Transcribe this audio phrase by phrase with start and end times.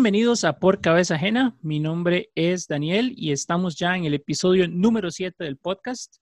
[0.00, 1.58] Bienvenidos a Por Cabeza Ajena.
[1.60, 6.16] Mi nombre es Daniel y estamos ya en el episodio número 7 del podcast.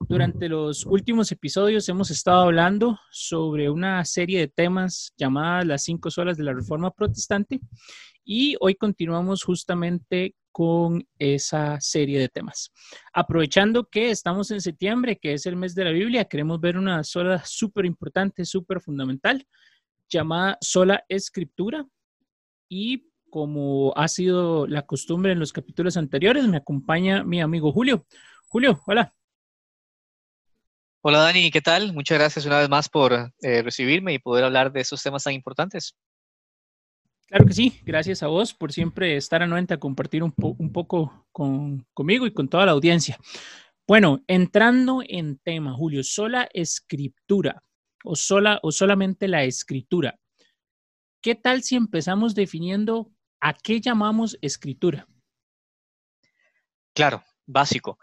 [0.00, 6.10] Durante los últimos episodios hemos estado hablando sobre una serie de temas llamadas las cinco
[6.10, 7.60] solas de la Reforma Protestante
[8.24, 12.72] y hoy continuamos justamente con esa serie de temas.
[13.12, 17.04] Aprovechando que estamos en septiembre, que es el mes de la Biblia, queremos ver una
[17.04, 19.46] sola súper importante, súper fundamental,
[20.08, 21.86] llamada sola escritura.
[22.70, 28.06] Y como ha sido la costumbre en los capítulos anteriores, me acompaña mi amigo Julio.
[28.48, 29.14] Julio, hola.
[31.00, 31.92] Hola Dani, ¿qué tal?
[31.92, 35.32] Muchas gracias una vez más por eh, recibirme y poder hablar de esos temas tan
[35.32, 35.96] importantes.
[37.26, 41.26] Claro que sí, gracias a vos por siempre estar anuente a compartir un, un poco
[41.30, 43.18] con, conmigo y con toda la audiencia.
[43.86, 47.62] Bueno, entrando en tema, Julio, sola escritura
[48.04, 50.18] o, sola, o solamente la escritura.
[51.22, 55.06] ¿Qué tal si empezamos definiendo a qué llamamos escritura?
[56.94, 57.98] Claro, básico.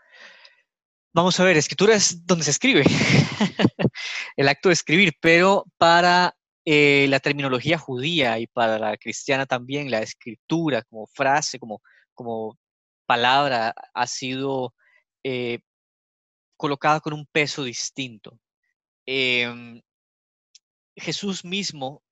[1.14, 2.84] Vamos a ver, escritura es donde se escribe,
[4.36, 9.92] el acto de escribir, pero para eh, la terminología judía y para la cristiana también,
[9.92, 11.82] la escritura como frase, como,
[12.14, 12.58] como
[13.06, 14.74] palabra, ha sido
[15.24, 15.60] eh,
[16.58, 18.40] colocada con un peso distinto.
[19.06, 19.82] Em,
[20.96, 22.04] Jesús mismo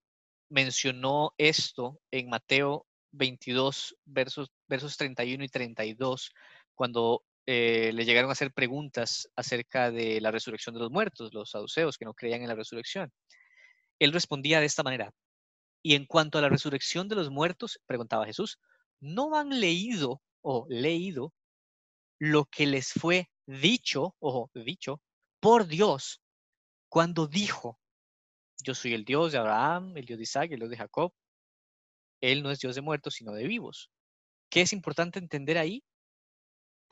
[0.49, 6.31] mencionó esto en Mateo 22, versos, versos 31 y 32,
[6.75, 11.51] cuando eh, le llegaron a hacer preguntas acerca de la resurrección de los muertos, los
[11.51, 13.11] saduceos que no creían en la resurrección.
[13.99, 15.11] Él respondía de esta manera,
[15.81, 18.59] y en cuanto a la resurrección de los muertos, preguntaba Jesús,
[18.99, 21.33] ¿no han leído o leído
[22.19, 25.01] lo que les fue dicho, o dicho,
[25.39, 26.21] por Dios
[26.87, 27.79] cuando dijo,
[28.63, 31.11] yo soy el Dios de Abraham, el Dios de Isaac, el Dios de Jacob?
[32.23, 33.89] Él no es Dios de muertos, sino de vivos.
[34.49, 35.83] ¿Qué es importante entender ahí?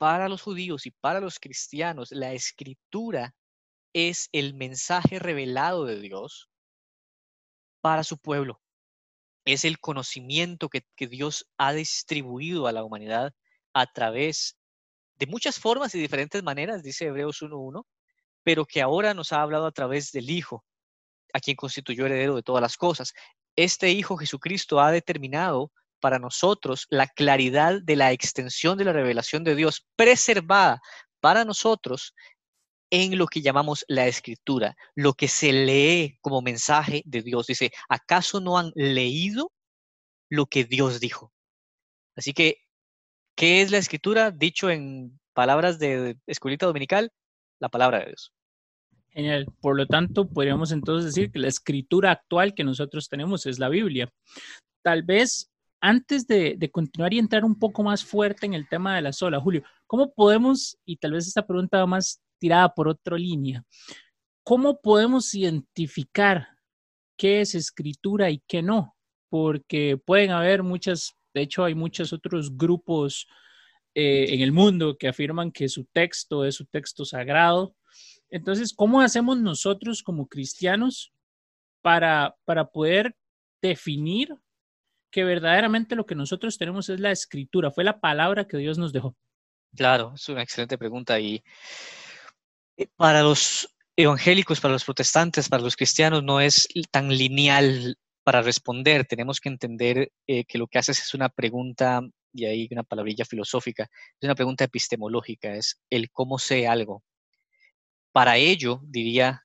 [0.02, 3.36] para los judíos y para los cristianos, la escritura
[3.92, 6.50] es el mensaje revelado de Dios
[7.80, 8.60] para su pueblo.
[9.44, 13.32] Es el conocimiento que, Dios ha distribuido a la humanidad
[13.74, 14.58] a través
[15.20, 17.86] de muchas formas y diferentes maneras, dice Hebreos 1.1,
[18.42, 20.64] pero que ahora nos ha hablado a través del Hijo,
[21.32, 23.12] a quien constituyó heredero de todas las cosas.
[23.56, 25.70] Este Hijo Jesucristo ha determinado
[26.00, 30.80] para nosotros la claridad de la extensión de la revelación de Dios preservada
[31.20, 32.14] para nosotros
[32.90, 37.46] en lo que llamamos la escritura, lo que se lee como mensaje de Dios.
[37.46, 39.52] Dice, ¿acaso no han leído
[40.28, 41.32] lo que Dios dijo?
[42.16, 42.58] Así que,
[43.36, 44.30] ¿qué es la escritura?
[44.30, 47.12] Dicho en palabras de escuelita dominical,
[47.60, 48.32] la palabra de Dios.
[49.12, 49.46] Genial.
[49.60, 53.68] Por lo tanto, podríamos entonces decir que la escritura actual que nosotros tenemos es la
[53.68, 54.10] Biblia.
[54.82, 55.52] Tal vez
[55.82, 59.40] antes de, continuar y entrar un poco más fuerte en el tema de la sola,
[59.40, 63.64] Julio, ¿cómo podemos, y tal vez esta pregunta va más tirada por otra línea,
[64.44, 66.46] ¿cómo podemos identificar
[67.16, 68.94] qué es escritura y qué no?
[69.28, 73.26] Porque pueden haber muchas, de hecho hay muchos otros grupos
[73.94, 77.74] eh, en el mundo que afirman que su texto es su texto sagrado.
[78.32, 81.12] Entonces, ¿cómo hacemos nosotros como cristianos
[81.82, 83.14] para, para poder
[83.60, 84.34] definir
[85.10, 88.94] que verdaderamente lo que nosotros tenemos es la escritura, fue la palabra que Dios nos
[88.94, 89.14] dejó?
[89.76, 91.44] Claro, es una excelente pregunta y
[92.78, 98.40] eh, para los evangélicos, para los protestantes, para los cristianos no es tan lineal para
[98.40, 99.04] responder.
[99.04, 102.00] Tenemos que entender eh, que lo que haces es una pregunta,
[102.32, 107.02] y ahí una palabrilla filosófica, es una pregunta epistemológica, es el cómo sé algo.
[108.12, 109.42] Para ello, diría,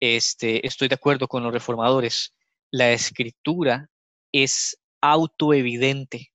[0.00, 2.34] este, estoy de acuerdo con los reformadores,
[2.70, 3.90] la escritura
[4.32, 6.32] es autoevidente.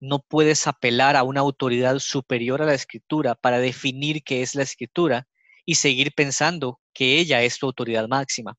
[0.00, 4.64] No puedes apelar a una autoridad superior a la escritura para definir qué es la
[4.64, 5.28] escritura
[5.64, 8.56] y seguir pensando que ella es tu autoridad máxima,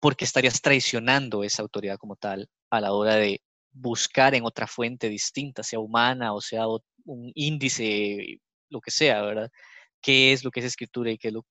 [0.00, 3.42] porque estarías traicionando esa autoridad como tal a la hora de
[3.72, 6.66] buscar en otra fuente distinta, sea humana o sea
[7.04, 9.50] un índice, lo que sea, ¿verdad?
[10.00, 11.42] ¿Qué es lo que es escritura y qué es lo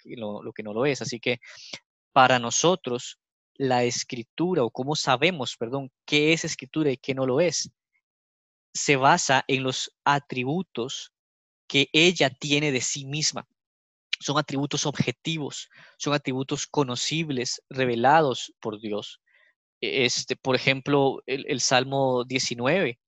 [0.54, 1.02] que, no lo es?
[1.02, 1.40] Así que
[2.12, 3.20] para nosotros
[3.56, 7.72] la escritura o cómo sabemos, perdón, qué es escritura y qué no lo es,
[8.74, 11.12] se basa en los atributos
[11.68, 13.48] que ella tiene de sí misma.
[14.20, 19.22] Son atributos objetivos, son atributos conocibles, revelados por Dios.
[19.82, 23.00] E, este, por ejemplo, el, Salmo 19,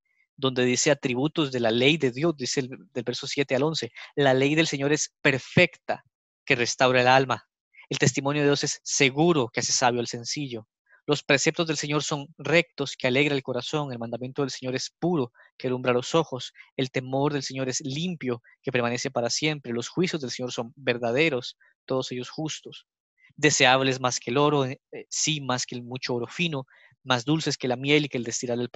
[0.42, 3.92] donde dice atributos de la ley de Dios, dice el, del verso 7 al 11,
[4.16, 6.04] la ley del Señor es perfecta,
[6.46, 7.48] que restaura el alma.
[7.90, 10.68] El testimonio de Dios es seguro que hace sabio al sencillo.
[11.08, 13.92] Los preceptos del Señor son rectos, que alegra el corazón.
[13.92, 16.54] El mandamiento del Señor es puro, que alumbra los ojos.
[16.78, 19.74] El temor del Señor es limpio, que permanece para siempre.
[19.74, 22.88] Los juicios del Señor son verdaderos, todos ellos justos.
[23.36, 24.80] Deseables más que el oro, eh,
[25.10, 26.66] sí, más que el mucho oro fino,
[27.04, 28.70] más dulces que la miel y que el destilar del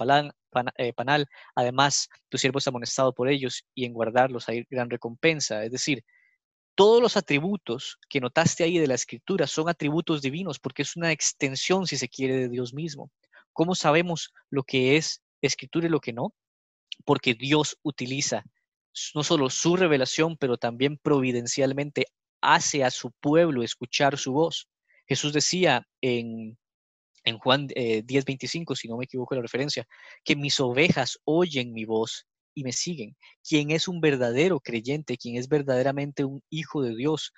[0.76, 1.26] eh, panal.
[1.54, 5.64] Además, tu siervo es amonestado por ellos y en guardarlos hay gran recompensa.
[5.64, 6.04] Es decir,
[6.74, 11.12] todos los atributos que notaste ahí de la escritura son atributos divinos porque es una
[11.12, 13.10] extensión, si se quiere, de Dios mismo.
[13.52, 16.34] ¿Cómo sabemos lo que es escritura y lo que no?
[17.04, 18.44] Porque Dios utiliza
[19.14, 22.06] no solo su revelación, pero también providencialmente
[22.40, 24.68] hace a su pueblo escuchar su voz.
[25.06, 26.58] Jesús decía en,
[27.26, 29.86] en Juan 10:25, eh, si no me equivoco la referencia,
[30.24, 33.16] que mis ovejas oyen mi voz y me siguen.
[33.46, 37.32] Quien es un verdadero creyente, quien es verdaderamente un hijo de Dios,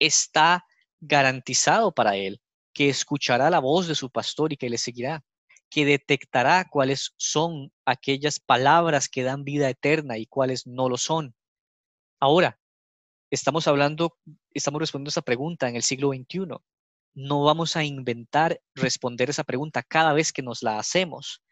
[0.00, 0.64] está
[1.00, 2.40] garantizado para él
[2.72, 5.24] que escuchará la voz de su pastor y que le seguirá,
[5.70, 11.34] que detectará cuáles son aquellas palabras que dan vida eterna y cuáles no lo son.
[12.20, 12.58] Ahora,
[13.30, 14.16] estamos hablando,
[14.54, 16.56] estamos respondiendo esa pregunta en el siglo XXI.
[17.18, 21.42] No vamos a inventar responder esa pregunta cada vez que nos la hacemos.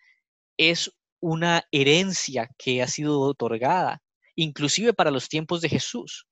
[0.57, 4.01] Es una herencia que ha sido otorgada,
[4.37, 6.29] inclusive para los tiempos de Jesús.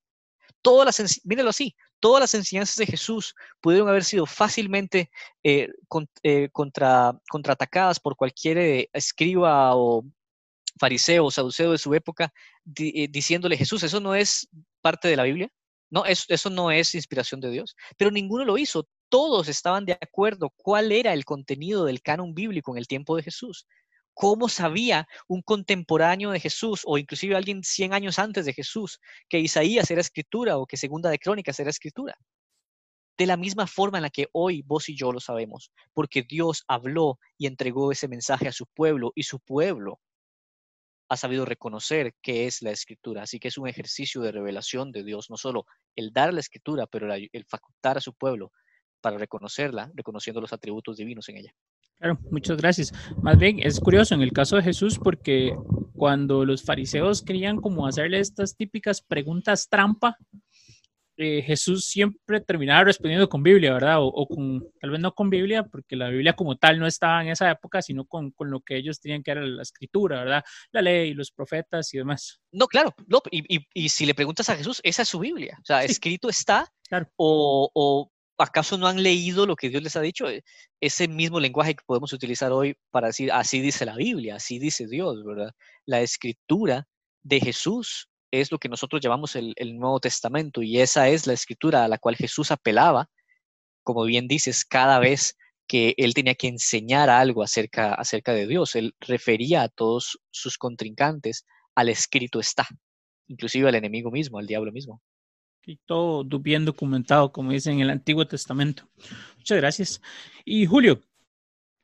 [0.63, 5.11] Todas las, míralo así, todas las enseñanzas de Jesús pudieron haber sido fácilmente
[5.43, 5.69] eh,
[6.23, 10.05] eh, contra, contraatacadas por cualquier eh, escriba o
[10.79, 12.33] fariseo o saduceo de su época,
[12.65, 14.49] diciéndole, Jesús, eso no es
[14.81, 15.51] parte de la Biblia,
[15.91, 19.93] no, eso, eso no es inspiración de Dios, pero ninguno lo hizo, todos estaban de
[19.93, 23.67] acuerdo cuál era el contenido del canon bíblico en el tiempo de Jesús.
[24.15, 29.41] ¿Cómo sabía un contemporáneo de Jesús o inclusive alguien 100 años antes de Jesús que
[29.41, 32.17] Isaías era escritura o que Segunda de Crónicas era escritura?
[33.19, 36.65] De la misma forma en la que hoy vos y yo lo sabemos, porque Dios
[36.69, 40.01] habló y entregó ese mensaje a su pueblo y su pueblo
[41.09, 43.23] ha sabido reconocer qué es la escritura.
[43.23, 45.67] Así que es un ejercicio de revelación de Dios, no solo
[45.97, 48.53] el dar la escritura, pero el facultar a su pueblo
[49.05, 51.55] para reconocerla, reconociendo los atributos divinos en ella.
[51.99, 52.91] Claro, muchas gracias.
[53.23, 55.55] Más bien, es curioso en el caso de Jesús porque
[55.93, 60.17] cuando los fariseos querían como hacerle estas típicas preguntas trampa,
[61.19, 63.99] eh, Jesús siempre terminaba respondiendo con Biblia, ¿verdad?
[64.01, 67.29] O, con, tal vez no con Biblia, porque la Biblia como tal no estaba en
[67.29, 70.43] esa época, sino con, con lo que ellos tenían que era la escritura, ¿verdad?
[70.73, 72.41] La ley, los profetas y demás.
[72.53, 75.59] No, claro, no, y, y, y, si le preguntas a Jesús, esa es su Biblia,
[75.61, 77.07] o sea, escrito está, claro.
[77.17, 80.29] o, o ¿acaso no han leído lo que Dios les ha dicho?
[80.29, 80.43] E,
[80.81, 84.87] ese mismo lenguaje que podemos utilizar hoy para decir, así dice la Biblia, así dice
[84.87, 85.53] Dios, ¿verdad?
[85.87, 86.87] La escritura
[87.23, 91.85] de Jesús es lo que nosotros llamamos el, Nuevo Testamento y esa es la escritura
[91.85, 93.09] a la cual Jesús apelaba,
[93.85, 95.37] como bien dices, cada vez
[95.69, 98.75] que él tenía que enseñar algo acerca, acerca de Dios.
[98.77, 102.67] Él refería a todos sus contrincantes al escrito está,
[103.29, 105.01] inclusive al enemigo mismo, al diablo mismo
[105.67, 108.89] y todo bien documentado, como dice en el Antiguo Testamento.
[109.37, 110.03] Muchas gracias.
[110.45, 111.01] Y Julio,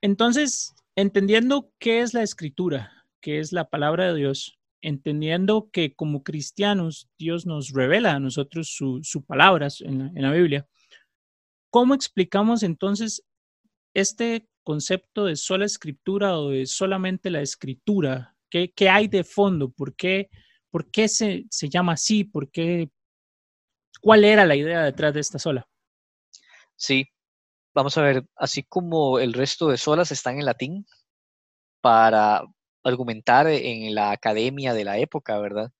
[0.00, 6.22] entonces, entendiendo qué es la escritura, qué es la palabra de Dios, entendiendo que como
[6.22, 10.66] cristianos Dios nos revela a nosotros sus su palabras en la, en la Biblia,
[11.70, 13.22] ¿cómo explicamos entonces
[13.94, 18.36] este concepto de sola escritura o de solamente la escritura?
[18.48, 19.70] ¿Qué, qué hay de fondo?
[19.70, 20.30] ¿Por qué,
[20.70, 22.24] por qué se, se, llama así?
[22.24, 22.90] ¿Por qué,
[24.00, 25.66] ¿Cuál era la idea detrás de esta sola?
[26.76, 27.06] Sí,
[27.74, 30.86] vamos a ver, así como el resto de solas están en latín
[31.80, 32.42] para
[32.84, 35.70] argumentar en la academia de la época, ¿verdad?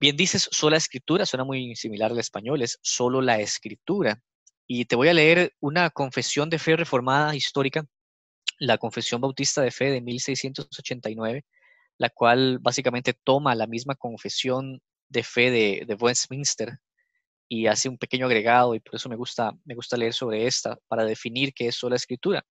[0.00, 4.22] Bien dices, sola escritura, suena muy similar al español, es solo la escritura.
[4.66, 7.84] Y te voy a leer una confesión de fe reformada histórica,
[8.58, 11.44] la Confesión Bautista de Fe de 1689,
[11.98, 16.78] la cual básicamente toma la misma confesión de fe de, de Westminster
[17.54, 20.76] y hace un pequeño agregado y por eso me gusta, me gusta leer sobre esta
[20.88, 22.44] para definir qué es sola escritura.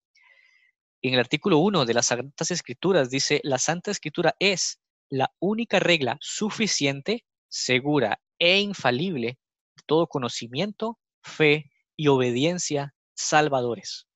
[1.01, 4.79] En el artículo 1 de las Santas Escrituras dice, la Santa Escritura es
[5.09, 9.39] la única regla suficiente, segura e infalible
[9.75, 14.07] de todo conocimiento, fe y obediencia salvadores.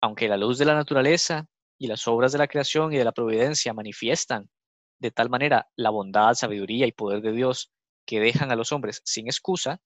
[0.00, 1.46] Aunque la luz de la naturaleza
[1.78, 4.50] y las obras de la creación y de la providencia manifiestan
[4.98, 7.70] de tal manera la bondad, sabiduría y poder de Dios
[8.06, 9.80] que dejan a los hombres sin excusa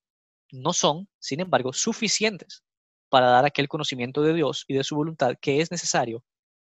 [0.51, 2.63] no son, sin embargo, suficientes
[3.09, 6.25] para dar aquel conocimiento de Dios y de su voluntad que es necesario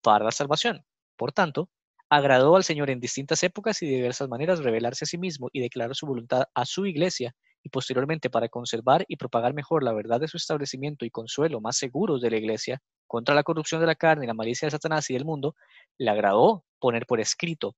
[0.02, 0.84] para la salvación.
[1.16, 1.70] Por tanto,
[2.08, 5.60] agradó al Señor en distintas épocas y de diversas maneras revelarse a sí mismo y
[5.60, 10.20] declarar su voluntad a su iglesia y posteriormente para conservar y propagar mejor la verdad
[10.20, 13.94] de su establecimiento y consuelo más seguros de la Iglesia contra la corrupción de la
[13.94, 15.54] carne y la malicia de Satanás y del mundo,
[15.98, 17.76] le agradó poner por escrito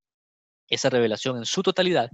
[0.68, 2.10] esa revelación en su totalidad,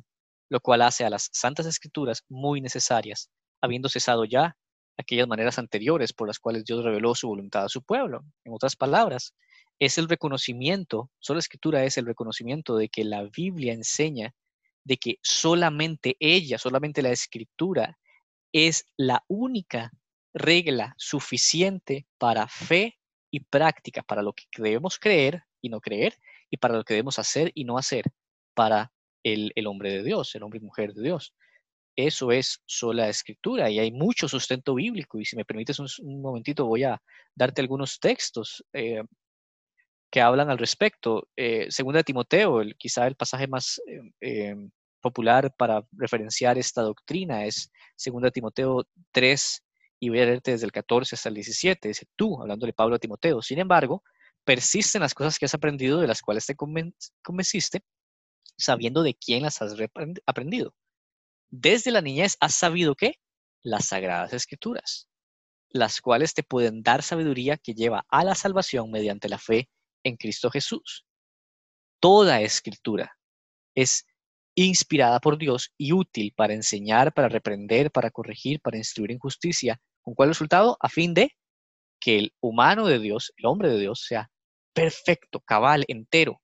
[0.48, 4.56] lo cual hace a las Santas Escrituras muy necesarias, habiendo cesado ya
[4.96, 8.24] aquellas maneras anteriores por las cuales Dios reveló su voluntad a su pueblo.
[8.44, 9.34] En otras palabras,
[9.78, 14.34] es el reconocimiento, solo la escritura es el reconocimiento de que la Biblia enseña
[14.84, 17.98] de que solamente ella, solamente la escritura
[18.52, 19.92] es la única
[20.32, 22.98] regla suficiente para fe
[23.30, 26.16] y práctica, para lo que debemos creer y no creer,
[26.50, 28.04] y para lo que debemos hacer y no hacer
[28.54, 28.90] para
[29.22, 31.34] el, hombre de Dios, el hombre y mujer de Dios.
[31.96, 35.18] Eso es sola escritura y hay mucho sustento bíblico.
[35.18, 35.88] Y si me permites un,
[36.22, 37.00] momentito, voy a
[37.34, 39.02] darte algunos textos eh,
[40.10, 41.28] que hablan al respecto.
[41.36, 44.70] Eh, segunda Timoteo, el, quizá el pasaje más eh, em,
[45.00, 49.62] popular para referenciar esta doctrina es segunda Timoteo 3,
[50.00, 51.88] y voy a leerte desde el 14 hasta el 17.
[51.88, 54.02] Dice, tú, hablándole Pablo a Timoteo, sin embargo,
[54.44, 57.82] persisten las cosas que has aprendido, de las cuales te convenciste,
[58.58, 59.74] sabiendo de quién las has
[60.26, 60.74] aprendido.
[61.50, 63.14] Desde la niñez has sabido que
[63.62, 65.08] las sagradas escrituras,
[65.70, 69.68] las cuales te pueden dar sabiduría que lleva a la salvación mediante la fe
[70.04, 71.06] en Cristo Jesús.
[72.00, 73.16] Toda escritura
[73.74, 74.06] es
[74.54, 79.80] inspirada por Dios y útil para enseñar, para reprender, para corregir, para instruir en justicia.
[80.02, 80.76] ¿Con cuál resultado?
[80.80, 81.30] A fin de
[82.00, 84.30] que el humano de Dios, el hombre de Dios, sea
[84.72, 86.40] perfecto, cabal, entero,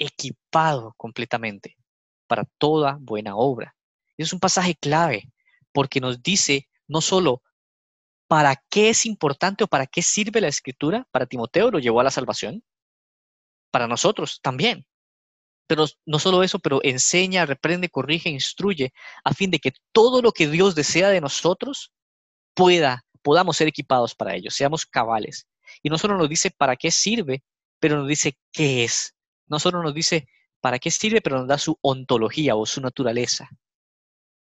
[0.00, 1.76] equipado completamente
[2.26, 3.76] para toda buena obra.
[4.16, 5.30] Y es un pasaje clave
[5.72, 7.42] porque nos dice no solo
[8.26, 12.04] para qué es importante o para qué sirve la escritura, para Timoteo lo llevó a
[12.04, 12.62] la salvación,
[13.70, 14.86] para nosotros también.
[15.66, 18.92] Pero no solo eso, pero enseña, reprende, corrige, instruye,
[19.24, 21.92] a fin de que todo lo que Dios desea de nosotros
[22.54, 25.46] pueda, podamos ser equipados para ello, seamos cabales.
[25.82, 27.42] Y no solo nos dice para qué sirve,
[27.78, 29.14] pero nos dice qué es.
[29.50, 30.26] No solo nos dice
[30.60, 33.50] para qué sirve, pero nos da su ontología o su naturaleza.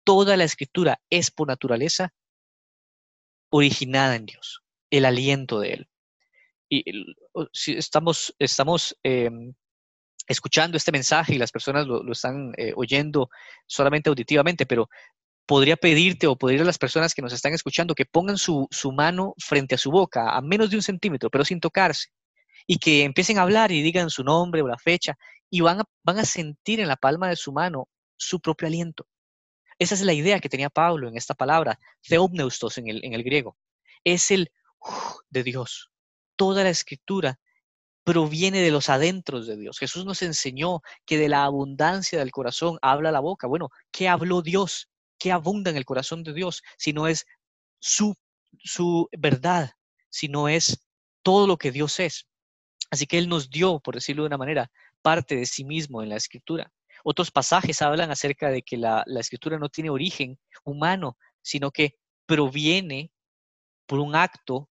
[0.05, 2.13] Toda la escritura es por naturaleza
[3.51, 5.89] originada en Dios, el aliento de Él
[6.73, 6.85] y
[7.53, 9.53] si estamos, estamos em,
[10.27, 13.29] escuchando este mensaje y las personas lo, están eh, oyendo
[13.67, 14.89] solamente auditivamente, pero
[15.45, 18.91] podría pedirte o pedirle a las personas que nos están escuchando que pongan su, su,
[18.91, 22.09] mano frente a su boca, a menos de un centímetro, pero sin tocarse,
[22.67, 25.17] y que empiecen a hablar y digan su nombre o la fecha,
[25.51, 29.07] y van a, van a sentir en la palma de su mano su propio aliento.
[29.79, 33.23] Esa es la idea que tenía Pablo en esta palabra, theopneustos en el, en el
[33.25, 33.57] griego.
[34.05, 34.51] Es el
[35.31, 35.93] de Dios
[36.43, 37.39] toda la escritura
[38.05, 39.79] proviene de los adentros de Dios.
[39.79, 43.47] Jesús nos enseñó que de la abundancia del corazón habla la boca.
[43.47, 44.89] Bueno, ¿qué habló Dios?
[45.19, 47.27] ¿Qué abunda en el corazón de Dios si no es
[47.79, 48.17] su,
[48.59, 49.71] su verdad,
[50.11, 50.85] si no es
[51.23, 52.27] todo lo que Dios es?
[52.93, 54.71] Así que Él nos dio, por decirlo de una manera,
[55.01, 56.71] parte de sí mismo en la escritura.
[57.05, 61.97] Otros pasajes hablan acerca de que la, escritura no tiene origen humano, sino que
[62.27, 63.11] proviene
[63.87, 64.69] por un acto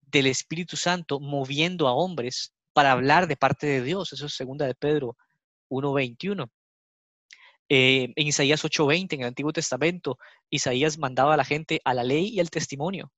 [0.00, 4.12] del Espíritu Santo moviendo a hombres para hablar de parte de Dios.
[4.12, 5.16] Eso es segunda de Pedro
[5.68, 6.50] 1.21.
[7.68, 10.18] Eh, en Isaías 8:20, en el Antiguo Testamento,
[10.50, 13.12] Isaías mandaba a la gente a la ley y al testimonio.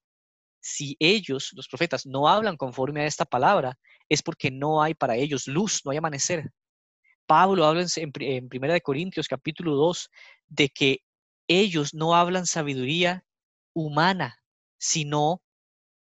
[0.69, 5.15] Si ellos, los profetas, no hablan conforme a esta palabra, es porque no hay para
[5.15, 6.51] ellos luz, no hay amanecer.
[7.25, 10.11] Pablo habla en, en 1 Corintios capítulo 2
[10.49, 11.03] de que
[11.47, 13.25] ellos no hablan sabiduría
[13.75, 14.43] humana,
[14.77, 15.41] sino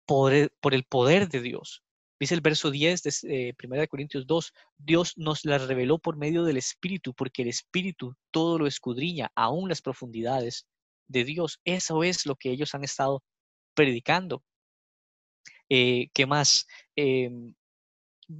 [0.06, 1.82] por el, poder de Dios.
[2.20, 6.44] Dice el verso 10 de 1 eh, Corintios 2, Dios nos la reveló por medio
[6.44, 10.68] del Espíritu, porque el Espíritu todo lo escudriña, aún las profundidades
[11.08, 11.62] de Dios.
[11.64, 13.24] Eso es lo que ellos han estado
[13.74, 14.44] predicando.
[15.70, 16.68] Eh, ¿Qué más?
[16.96, 17.56] Em,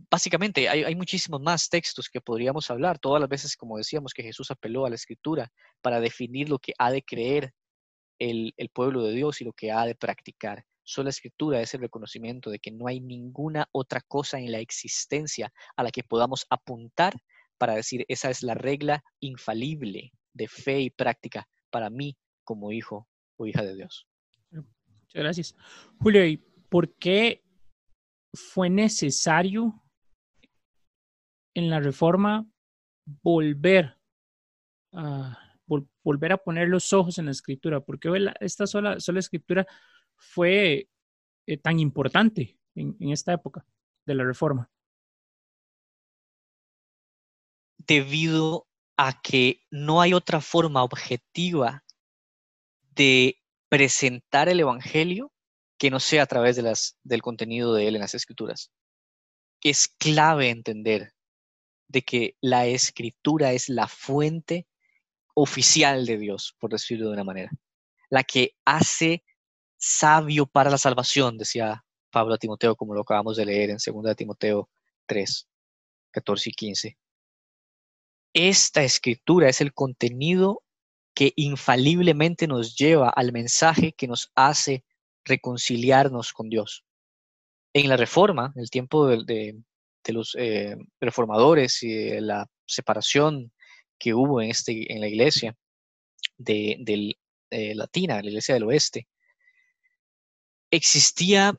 [0.10, 4.52] básicamente hay, muchísimos más textos que podríamos hablar, todas las veces, como decíamos, que Jesús
[4.52, 7.54] apeló a la escritura para definir lo que ha de creer
[8.20, 10.66] el, el pueblo de Dios y lo que ha de practicar.
[10.84, 15.54] Sola escritura es el reconocimiento de que no hay ninguna otra cosa en la existencia
[15.76, 17.14] a la que podamos apuntar
[17.58, 23.08] para decir esa es la regla infalible de fe y práctica para mí como hijo
[23.38, 24.08] o hija de Dios.
[25.12, 25.56] Muchas gracias.
[26.00, 26.38] Julio, ¿y
[26.70, 27.44] por qué
[28.34, 29.84] fue necesario
[31.54, 32.50] en la reforma
[33.06, 33.98] volver
[34.94, 35.38] a,
[36.02, 37.82] volver a poner los ojos en la escritura?
[37.82, 39.68] ¿Por qué esta sola, sola escritura
[40.16, 40.90] fue
[41.46, 43.66] eh, tan importante en, esta época
[44.06, 44.72] de la reforma?
[47.80, 48.66] Debido
[48.96, 51.84] a que no hay otra forma objetiva
[52.96, 53.41] de
[53.72, 55.32] presentar el Evangelio
[55.78, 58.70] que no sea a través de las, del contenido de él en las escrituras.
[59.64, 61.14] Es clave entender
[61.88, 64.68] de que la escritura es la fuente
[65.34, 67.50] oficial de Dios, por decirlo de una manera,
[68.10, 69.24] la que hace
[69.78, 74.16] sabio para la salvación, decía Pablo a Timoteo, como lo acabamos de leer en 2
[74.18, 74.70] Timoteo
[75.06, 75.48] 3,
[76.12, 76.98] 14 y 15.
[78.34, 80.62] Esta escritura es el contenido
[81.14, 84.84] que infaliblemente nos lleva al mensaje que nos hace
[85.26, 86.86] reconciliarnos con Dios.
[87.74, 89.56] En la reforma, en el tiempo de,
[90.08, 93.52] los eh, reformadores y la separación
[93.98, 95.56] que hubo en, este, en la iglesia
[96.38, 97.16] de,
[97.52, 99.08] eh, latina, la iglesia del oeste,
[100.72, 101.54] existía,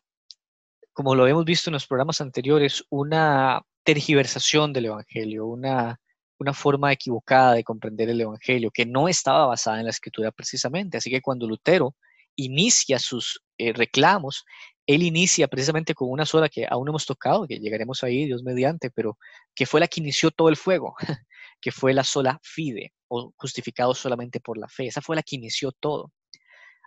[0.92, 6.00] como lo hemos visto en los programas anteriores, una tergiversación del Evangelio, una,
[6.42, 10.99] una forma equivocada de comprender el Evangelio, que no estaba basada en la escritura precisamente.
[10.99, 11.94] Así que cuando Lutero
[12.37, 14.44] inicia sus eh, reclamos,
[14.87, 18.42] él inicia precisamente con una sola que aún no hemos tocado, que llegaremos ahí, Dios
[18.42, 19.18] mediante, pero
[19.54, 20.94] que fue la que inició todo el fuego,
[21.61, 24.87] que fue la sola fide, o justificado solamente por la fe.
[24.88, 26.12] Esa fue la que inició todo.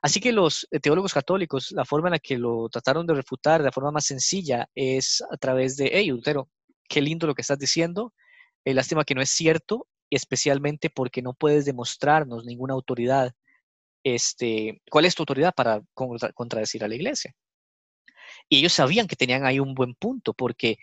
[0.01, 3.61] Así que los eh, teólogos católicos, la forma en la que lo trataron de refutar
[3.61, 6.49] de la forma más sencilla es a través de, hey, Lutero,
[6.89, 8.13] qué lindo lo que estás diciendo,
[8.65, 13.33] eh, lástima que no es cierto, especialmente porque no puedes demostrarnos ninguna autoridad.
[14.03, 17.33] Este, ¿Cuál es tu autoridad para contradecir a la iglesia?
[18.49, 20.77] Y ellos sabían que tenían ahí un buen punto, porque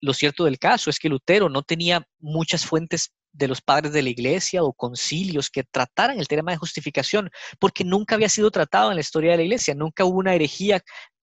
[0.00, 4.02] lo cierto del caso es que Lutero no tenía muchas fuentes de los padres de
[4.02, 8.90] la iglesia o concilios que trataran el tema de justificación, porque nunca había sido tratado
[8.90, 10.82] en la historia de la iglesia, nunca hubo una herejía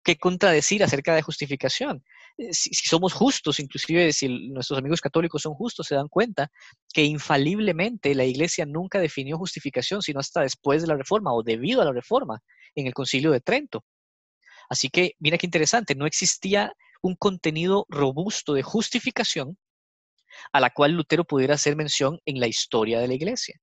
[0.04, 2.04] que contradecir acerca de justificación.
[2.38, 6.50] Eh, si, somos justos, inclusive si nuestros amigos católicos son justos, se dan cuenta
[6.93, 11.82] que infaliblemente la iglesia nunca definió justificación, sino hasta después de la reforma o debido
[11.82, 12.39] a la reforma
[12.76, 13.84] en el concilio de Trento.
[14.69, 19.58] Así que mira qué interesante, no existía un contenido robusto de justificación
[20.52, 23.60] a la cual Lutero pudiera hacer mención en la historia de la iglesia.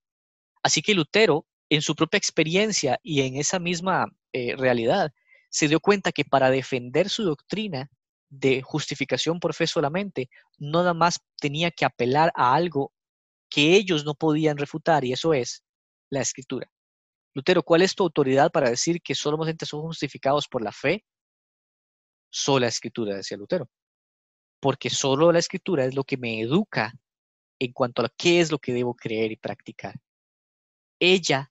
[0.62, 5.12] Así que Lutero, en su propia experiencia y en esa misma eh, realidad,
[5.48, 7.90] se dio cuenta que para defender su doctrina
[8.30, 12.92] de justificación por fe solamente, nada más tenía que apelar a algo
[13.50, 15.62] que ellos no podían refutar, y eso es
[16.10, 16.70] la escritura.
[17.34, 21.04] Lutero, ¿cuál es tu autoridad para decir que solamente somos justificados por la fe?
[22.30, 23.68] Sola escritura, decía Lutero
[24.60, 26.92] porque solo la escritura es lo que me educa
[27.58, 29.94] en cuanto a qué es lo que debo creer y practicar.
[31.00, 31.50] Ella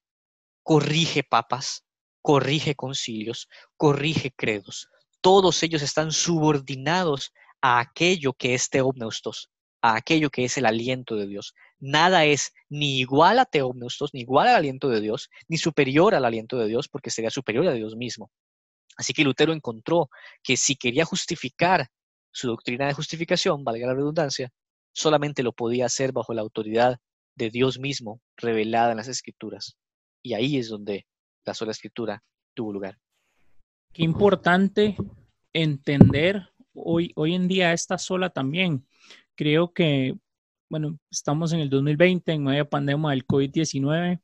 [0.63, 1.85] corrige papas,
[2.21, 4.87] corrige concilios, corrige credos.
[5.21, 9.49] Todos ellos están subordinados a aquello que es teopneustos,
[9.81, 11.53] a aquello que es el aliento de Dios.
[11.79, 16.25] Nada es ni igual a teopneustos, ni igual al aliento de Dios, ni superior al
[16.25, 18.31] aliento de Dios, porque sería superior a Dios mismo.
[18.97, 20.09] Así que Lutero encontró
[20.43, 21.89] que si quería justificar
[22.31, 24.51] su doctrina de justificación, valga la redundancia,
[24.93, 26.99] solamente lo podía hacer bajo la autoridad
[27.35, 29.77] de Dios mismo revelada en las escrituras.
[30.21, 31.07] Y ahí es donde
[31.45, 32.21] la sola escritura
[32.53, 32.97] tuvo lugar.
[33.99, 34.95] Qué importante
[35.51, 38.87] entender hoy, hoy en día esta sola también.
[39.35, 40.15] Creo que,
[40.69, 44.21] bueno, estamos en el 2020, en medio pandemia del COVID-19,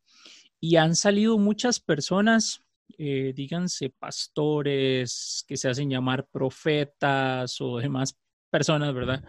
[0.61, 2.61] y han salido muchas personas
[2.97, 8.17] eh, díganse pastores que se hacen llamar profetas o demás
[8.49, 9.25] personas, ¿verdad?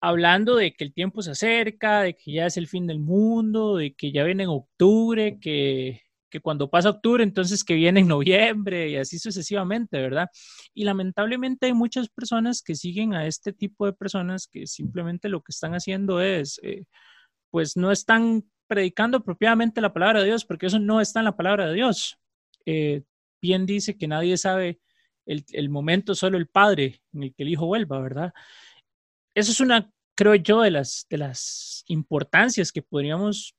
[0.00, 3.78] Hablando de que el tiempo se acerca, de que ya es el fin del mundo,
[3.78, 8.08] de que ya viene en octubre, que, que cuando pasa octubre, entonces que viene en
[8.08, 10.28] noviembre y así sucesivamente, ¿verdad?
[10.74, 15.42] Y lamentablemente hay muchas personas que siguen a este tipo de personas que simplemente lo
[15.42, 16.84] que están haciendo es, eh,
[17.50, 21.36] pues no están predicando propiamente la palabra de Dios, porque eso no está en la
[21.36, 22.18] palabra de Dios.
[22.66, 23.02] Eh,
[23.40, 24.80] bien dice que nadie sabe
[25.26, 28.32] el, momento, solo el Padre en el que el Hijo vuelva, ¿verdad?
[29.34, 33.54] Eso es una, creo yo, de las, de las importancias que podríamos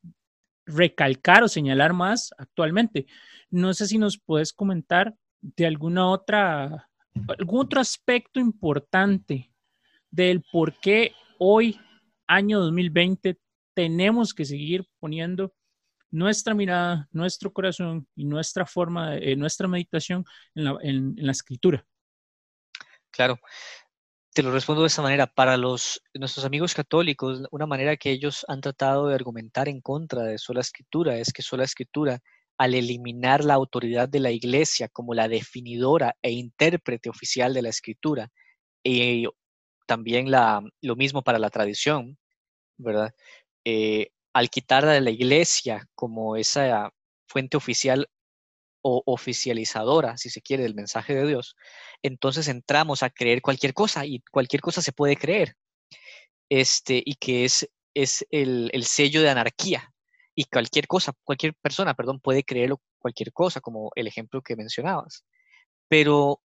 [0.69, 3.07] recalcar o señalar más actualmente.
[3.49, 6.89] No sé si nos puedes comentar de alguna otra,
[7.37, 9.51] algún otro aspecto importante
[10.11, 11.79] del por qué hoy,
[12.27, 13.39] año 2020,
[13.73, 15.53] tenemos que seguir poniendo
[16.11, 21.31] nuestra mirada, nuestro corazón y nuestra forma, de, eh, nuestra meditación en la, en, la,
[21.31, 21.85] escritura.
[23.11, 23.39] Claro,
[24.43, 25.27] lo respondo de esta manera.
[25.27, 30.23] Para los, nuestros amigos católicos, una manera que ellos han tratado de argumentar en contra
[30.23, 32.19] de sola escritura es que sola escritura,
[32.57, 37.69] al eliminar la autoridad de la iglesia como la definidora e intérprete oficial de la
[37.69, 38.29] escritura,
[38.83, 39.25] y
[39.85, 42.17] también la, lo mismo para la tradición,
[42.77, 43.13] ¿verdad?
[43.65, 46.91] Eh, al quitarla de la iglesia como esa
[47.27, 48.07] fuente oficial
[48.81, 51.55] o oficializadora, si se quiere, del mensaje de Dios,
[52.01, 55.55] entonces entramos a creer cualquier cosa y cualquier cosa se puede creer.
[56.49, 59.93] Este, y que es, es el, el sello de anarquía.
[60.35, 65.25] Y cualquier cosa, cualquier persona, perdón, puede creerlo cualquier cosa, como el ejemplo que mencionabas.
[65.89, 66.41] Pero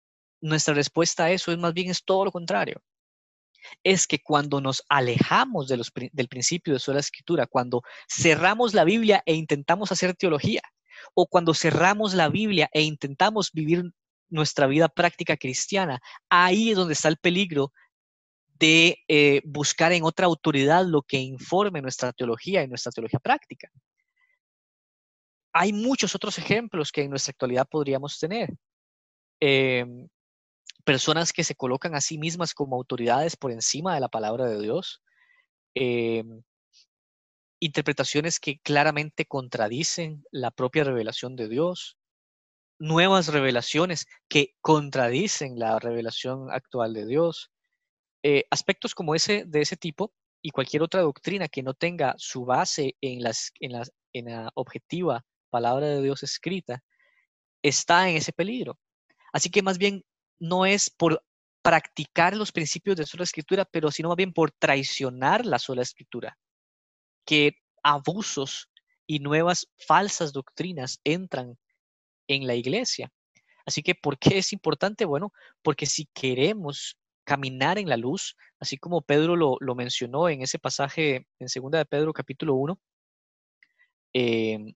[0.42, 2.82] nuestra respuesta a eso es más bien es todo lo contrario.
[3.84, 9.34] Es que cuando nos alejamos del principio de sola escritura, cuando cerramos la Biblia e
[9.34, 10.62] intentamos hacer teología,
[11.14, 13.84] o cuando cerramos la Biblia e intentamos vivir
[14.30, 17.72] nuestra vida práctica cristiana, ahí es donde está el peligro
[18.60, 23.70] de eh, buscar en otra autoridad lo que informe nuestra teología y nuestra teología práctica.
[25.54, 28.54] Hay muchos otros ejemplos que en nuestra actualidad podríamos tener.
[29.40, 30.08] Em,
[30.84, 34.62] personas que se colocan a sí mismas como autoridades por encima de la palabra de
[34.62, 35.02] Dios.
[35.74, 36.44] Em,
[37.60, 41.98] interpretaciones que claramente contradicen la propia revelación de Dios,
[42.80, 47.52] nuevas revelaciones que contradicen la revelación actual de Dios.
[48.24, 52.46] Eh, aspectos como ese de ese tipo y cualquier otra doctrina que no tenga su
[52.46, 56.84] base en, las, en, las, en la objetiva palabra de Dios escrita,
[57.62, 58.80] está en ese peligro.
[59.34, 60.06] Así que más bien
[60.40, 61.24] no es por
[61.62, 66.38] practicar los principios de sola escritura, pero sino más bien por traicionar la sola escritura,
[67.30, 68.72] que abusos
[69.06, 71.60] y nuevas falsas doctrinas entran
[72.28, 73.12] en la iglesia.
[73.68, 75.06] Así que, ¿por qué es importante?
[75.06, 80.58] Bueno, porque si queremos caminar en la luz, así como Pedro lo, mencionó en ese
[80.58, 82.80] pasaje en segunda de Pedro capítulo 1,
[84.14, 84.74] em,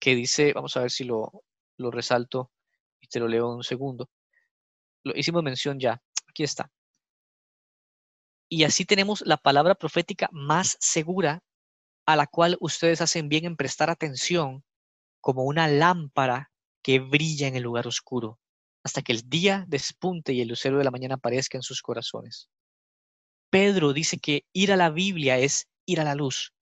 [0.00, 1.44] que dice, vamos a ver si lo,
[1.76, 2.50] lo resalto
[3.00, 4.10] y te lo leo un segundo.
[5.04, 6.68] Lo hicimos mención ya, aquí está.
[8.48, 11.44] Y así tenemos la palabra profética más segura
[12.06, 14.64] a la cual ustedes hacen bien en prestar atención
[15.20, 16.50] como una lámpara
[16.82, 18.40] que brilla en el lugar oscuro,
[18.82, 22.50] hasta que el día despunte y el lucero de la mañana aparezca en sus corazones.
[23.50, 26.52] Pedro dice que ir a la Biblia es ir a la luz.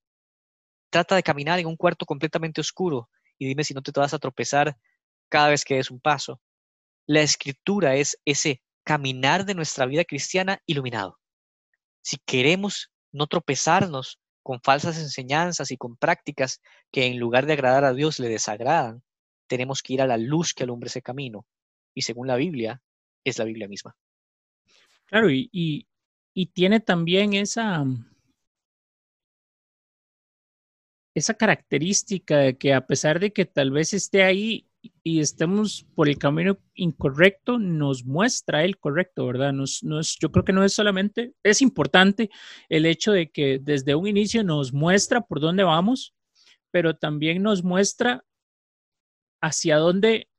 [0.91, 4.19] Trata de caminar en un cuarto completamente oscuro y dime si no te vas a
[4.19, 4.77] tropezar
[5.29, 6.41] cada vez que des un paso.
[7.07, 11.17] La escritura es ese caminar de nuestra vida cristiana iluminado.
[12.03, 17.83] Si queremos no tropezarnos con falsas enseñanzas y con prácticas que en lugar de agradar
[17.85, 19.03] a Dios le desagradan,
[19.47, 21.45] tenemos que ir a la luz que alumbre ese camino.
[21.93, 22.81] Y según la Biblia,
[23.23, 23.95] es la Biblia misma.
[25.05, 27.83] Claro, y, y, tiene también esa,
[31.13, 34.70] esa característica de que a pesar de que tal vez esté ahí
[35.03, 39.53] y estemos por el camino incorrecto, nos muestra el correcto, ¿verdad?
[39.53, 42.29] Nos, nos, yo creo que no es solamente, es importante
[42.69, 46.13] el hecho de que desde un inicio nos muestra por dónde vamos,
[46.71, 48.23] pero también nos muestra
[49.41, 50.29] hacia dónde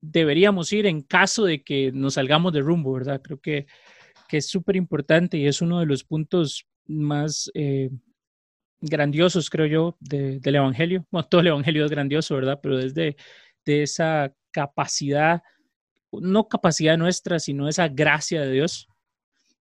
[0.00, 3.20] deberíamos ir en caso de que nos salgamos de rumbo, ¿verdad?
[3.22, 3.66] Creo que,
[4.30, 7.88] es súper importante y es uno de los puntos más eh,
[8.78, 11.06] grandiosos, creo yo, del Evangelio.
[11.10, 12.60] Bueno, todo el Evangelio es grandioso, ¿verdad?
[12.62, 13.16] Pero desde
[13.68, 15.42] de esa capacidad,
[16.10, 18.88] no capacidad nuestra, sino esa gracia de Dios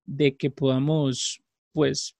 [0.06, 1.41] de que podamos,
[1.74, 2.15] pues,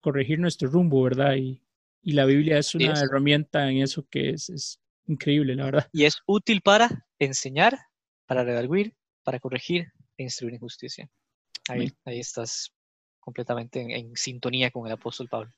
[0.00, 1.36] corregir nuestro rumbo, ¿verdad?
[1.36, 1.62] Y,
[2.04, 5.88] la Biblia es una herramienta en eso que es increíble, la verdad.
[5.92, 7.78] Y es útil para enseñar,
[8.26, 11.08] para redarguir, para corregir e instruir en justicia.
[11.68, 12.72] Ahí, ahí estás
[13.20, 15.52] completamente en, sintonía con el apóstol Pablo.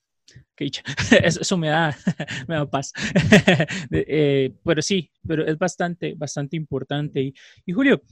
[1.22, 1.96] Eso, me da,
[2.48, 2.92] me da paz.
[3.90, 7.20] Eh, pero sí, pero es bastante, bastante importante.
[7.20, 7.34] Y,
[7.66, 8.02] y, Julio,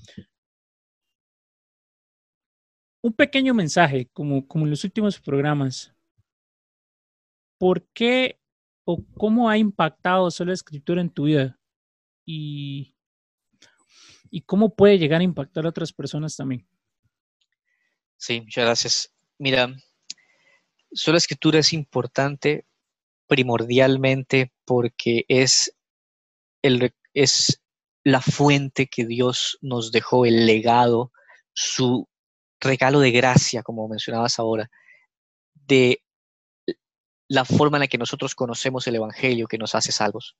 [3.02, 5.92] un pequeño mensaje, como, como en los últimos programas.
[7.58, 8.40] ¿Por qué
[8.84, 11.58] o cómo ha impactado solo escritura en tu vida
[12.24, 12.94] y,
[14.30, 16.66] y cómo puede llegar a impactar a otras personas también.
[18.16, 19.14] Sí, muchas gracias.
[19.38, 19.74] Mira,
[20.92, 22.66] solo escritura es importante
[23.26, 25.74] primordialmente porque es,
[26.62, 27.62] el, es
[28.04, 31.12] la fuente que Dios nos dejó, el legado,
[31.54, 32.08] su
[32.60, 34.70] regalo de gracia, como mencionabas ahora,
[35.54, 36.02] de
[37.28, 40.36] la forma en la que nosotros conocemos el Evangelio que nos hace salvos.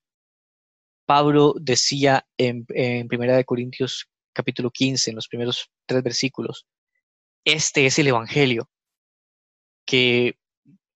[1.06, 6.66] Pablo decía en, en Primera de Corintios capítulo 15, en los primeros tres versículos,
[7.44, 8.70] este es el Evangelio
[9.84, 10.38] que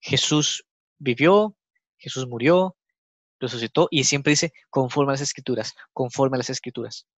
[0.06, 0.64] Jesús
[0.98, 1.56] vivió,
[1.98, 2.76] Jesús murió,
[3.40, 7.08] resucitó y siempre dice conforme a las escrituras, conforme a las escrituras.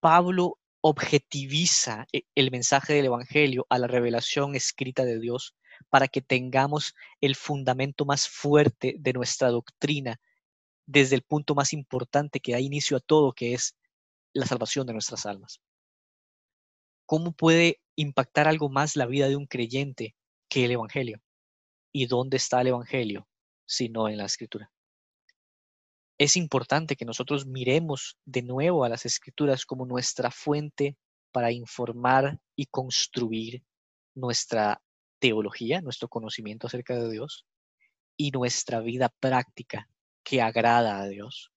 [0.00, 5.54] Pablo objetiviza e, el mensaje del Evangelio a la revelación escrita de Dios
[5.88, 10.20] para que tengamos el fundamento más fuerte de nuestra doctrina
[10.84, 13.78] desde el punto más importante que da inicio a todo, que es
[14.34, 15.62] la salvación de nuestras almas.
[17.06, 20.14] ¿Cómo puede impactar algo más la vida de un creyente
[20.50, 21.22] que el Evangelio?
[21.92, 23.28] ¿Y dónde está el Evangelio
[23.66, 24.70] si no en la Escritura?
[26.18, 30.96] Es importante que nosotros miremos de nuevo a las Escrituras como nuestra fuente
[31.32, 33.62] para informar y construir
[34.14, 34.82] nuestra
[35.18, 37.46] teología, nuestro conocimiento acerca de Dios
[38.16, 39.88] y nuestra vida práctica
[40.22, 41.52] que agrada a Dios.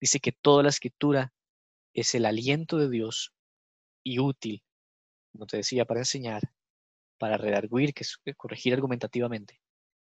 [0.00, 1.32] Dice que toda la escritura
[1.94, 3.32] es el aliento de Dios
[4.02, 4.62] y útil,
[5.32, 6.42] como te decía, para enseñar,
[7.18, 9.60] para redarguir, que es eh, corregir argumentativamente,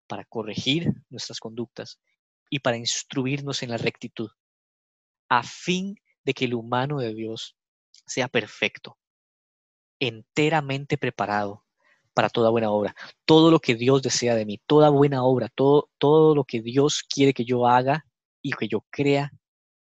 [0.08, 2.00] para corregir nuestras conductas
[2.50, 4.30] y para instruirnos en la rectitud,
[5.30, 7.58] a fin de que el humano de Dios
[8.06, 8.98] sea perfecto,
[10.00, 11.66] enteramente preparado
[12.14, 12.96] para toda buena obra.
[13.26, 17.04] Todo lo que Dios desea de mí, toda buena obra, todo, todo lo que Dios
[17.04, 18.06] quiere que yo haga
[18.42, 19.32] y que yo crea,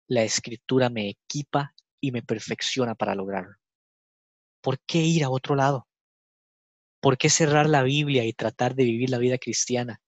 [0.06, 3.56] la escritura me equipa y me perfecciona para lograrlo.
[4.60, 5.88] ¿Por qué ir a otro lado?
[7.00, 10.00] ¿Por qué cerrar la Biblia y tratar de vivir la vida cristiana?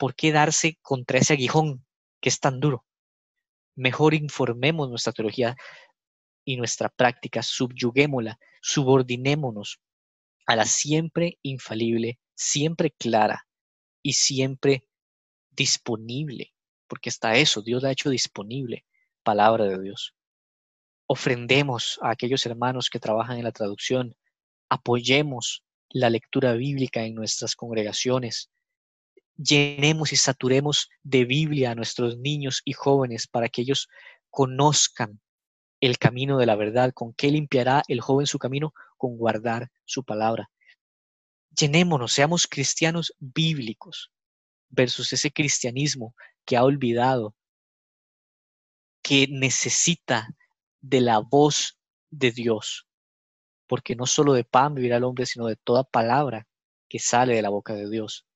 [0.00, 1.84] ¿Por qué darse contra ese aguijón
[2.22, 2.86] que es tan duro?
[3.76, 5.56] Mejor informemos nuestra teología
[6.42, 9.78] y nuestra práctica, subyuguémosla, subordinémonos
[10.46, 13.46] a la siempre infalible, siempre clara
[14.02, 14.86] y siempre
[15.50, 16.54] disponible,
[16.88, 18.86] porque está eso, Dios la ha hecho disponible,
[19.22, 20.14] palabra de Dios.
[21.06, 24.16] Ofrendemos a aquellos hermanos que trabajan en la traducción,
[24.70, 28.50] apoyemos la lectura bíblica en nuestras congregaciones,
[29.42, 33.88] llenemos y saturemos de Biblia a nuestros niños y jóvenes para que ellos
[34.28, 35.20] conozcan
[35.80, 36.92] el camino de la verdad.
[36.92, 38.74] ¿Con qué limpiará el joven su camino?
[38.96, 40.50] Con guardar su palabra.
[41.58, 44.12] Llenémonos, seamos cristianos bíblicos
[44.68, 47.34] versus ese cristianismo que ha olvidado,
[49.02, 50.28] que necesita
[50.80, 51.78] de la voz
[52.10, 52.86] de Dios,
[53.66, 56.46] porque no solo de pan vivirá el hombre, sino de toda palabra
[56.88, 58.26] que sale de la boca de Dios.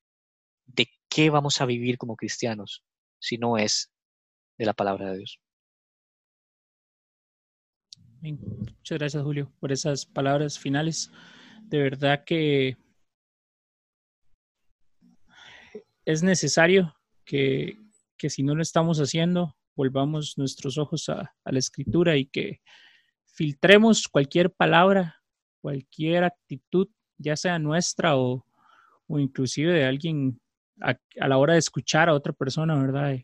[0.67, 2.85] ¿De qué vamos a vivir como cristianos
[3.19, 3.93] si no es
[4.59, 5.41] de la palabra de Dios?
[8.21, 11.11] Muchas gracias, Julio, por esas palabras finales.
[11.63, 12.77] De verdad que
[16.07, 17.79] es necesario que,
[18.29, 22.61] si no lo estamos haciendo, volvamos nuestros ojos a, la escritura y que
[23.27, 25.23] filtremos cualquier palabra,
[25.61, 28.47] cualquier actitud, ya sea nuestra o,
[29.09, 30.41] inclusive de alguien
[30.81, 33.19] a, la hora de escuchar a otra persona, ¿verdad?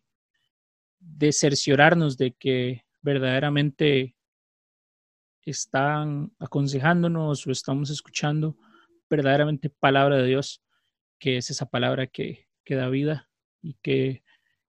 [0.98, 4.16] de cerciorarnos de que verdaderamente
[5.44, 8.56] están aconsejándonos o estamos escuchando
[9.08, 10.62] verdaderamente palabra de Dios,
[11.18, 13.28] que es esa palabra que, que da vida
[13.62, 14.22] y que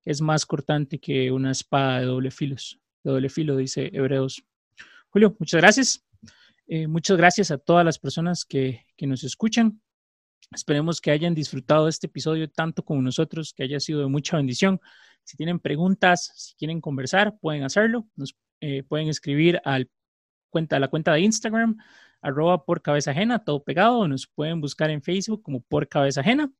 [0.04, 2.56] es más cortante que una espada de doble filo,
[3.04, 4.44] de doble filo, dice Hebreos.
[5.10, 6.06] Julio, muchas gracias.
[6.68, 9.82] Eh, muchas gracias a todas las personas que, que nos escuchan.
[10.54, 14.36] Esperemos que hayan disfrutado de este episodio tanto como nosotros, que haya sido de mucha
[14.36, 14.82] bendición.
[15.24, 18.06] Si tienen preguntas, si quieren conversar, pueden hacerlo.
[18.16, 19.90] Nos eh, pueden escribir al
[20.50, 21.78] cuenta, la cuenta de Instagram,
[22.22, 24.08] arroba por cabeza ajena, todo pegado.
[24.10, 26.52] Nos pueden buscar en Facebook como por cabeza ajena.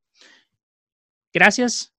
[1.34, 1.94] Gracias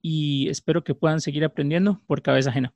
[0.00, 2.72] y espero que puedan seguir aprendiendo por cabeza ajena.